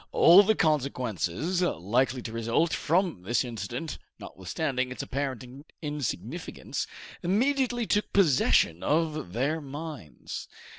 All 0.11 0.41
the 0.41 0.55
consequences 0.55 1.61
likely 1.61 2.23
to 2.23 2.31
result 2.33 2.73
from 2.73 3.21
this 3.21 3.43
incident, 3.43 3.99
notwithstanding 4.17 4.91
its 4.91 5.03
apparent 5.03 5.45
insignificance, 5.79 6.87
immediately 7.21 7.85
took 7.85 8.11
possession 8.11 8.81
of 8.81 9.33
their 9.33 9.61
minds. 9.61 10.47